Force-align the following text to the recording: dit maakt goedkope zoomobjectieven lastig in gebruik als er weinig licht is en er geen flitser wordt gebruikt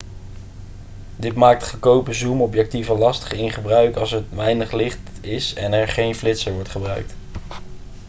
dit 1.15 1.35
maakt 1.35 1.69
goedkope 1.69 2.13
zoomobjectieven 2.13 2.97
lastig 2.97 3.31
in 3.31 3.51
gebruik 3.51 3.95
als 3.95 4.11
er 4.11 4.23
weinig 4.29 4.71
licht 4.71 4.99
is 5.21 5.53
en 5.53 5.73
er 5.73 5.87
geen 5.87 6.15
flitser 6.15 6.53
wordt 6.53 6.69
gebruikt 6.69 7.13